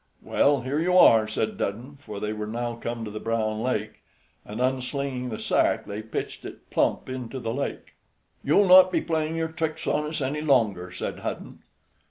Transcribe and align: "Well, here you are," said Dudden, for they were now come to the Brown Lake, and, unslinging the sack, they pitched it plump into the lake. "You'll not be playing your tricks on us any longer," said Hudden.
"Well, 0.23 0.61
here 0.61 0.79
you 0.79 0.97
are," 0.97 1.27
said 1.27 1.59
Dudden, 1.59 1.95
for 1.99 2.19
they 2.19 2.33
were 2.33 2.47
now 2.47 2.73
come 2.73 3.05
to 3.05 3.11
the 3.11 3.19
Brown 3.19 3.61
Lake, 3.61 4.01
and, 4.43 4.59
unslinging 4.59 5.29
the 5.29 5.37
sack, 5.37 5.85
they 5.85 6.01
pitched 6.01 6.43
it 6.43 6.71
plump 6.71 7.07
into 7.07 7.39
the 7.39 7.53
lake. 7.53 7.93
"You'll 8.43 8.67
not 8.67 8.91
be 8.91 9.01
playing 9.01 9.35
your 9.35 9.49
tricks 9.49 9.85
on 9.85 10.05
us 10.07 10.19
any 10.19 10.41
longer," 10.41 10.91
said 10.91 11.19
Hudden. 11.19 11.59